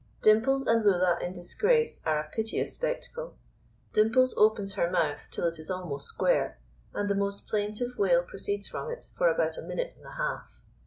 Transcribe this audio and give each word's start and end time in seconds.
Dimples 0.23 0.65
and 0.65 0.83
Lulla 0.83 1.19
in 1.21 1.31
disgrace 1.31 2.01
are 2.07 2.19
a 2.23 2.29
piteous 2.31 2.73
spectacle. 2.73 3.37
Dimples 3.93 4.33
opens 4.35 4.73
her 4.73 4.89
mouth 4.89 5.27
till 5.29 5.45
it 5.47 5.59
is 5.59 5.69
almost 5.69 6.07
square, 6.07 6.57
and 6.91 7.07
the 7.07 7.13
most 7.13 7.45
plaintive 7.45 7.99
wail 7.99 8.23
proceeds 8.23 8.67
from 8.67 8.89
it 8.89 9.09
for 9.15 9.29
about 9.29 9.59
a 9.59 9.61
minute 9.61 9.93
and 9.95 10.07
a 10.07 10.13
half. 10.13 10.63